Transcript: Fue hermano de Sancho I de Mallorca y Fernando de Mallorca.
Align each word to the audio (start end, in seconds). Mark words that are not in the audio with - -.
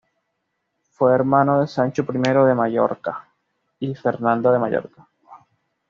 Fue 0.93 1.13
hermano 1.13 1.61
de 1.61 1.67
Sancho 1.67 2.01
I 2.11 2.17
de 2.17 2.55
Mallorca 2.55 3.27
y 3.79 3.93
Fernando 3.93 4.51
de 4.51 4.57
Mallorca. 4.57 5.07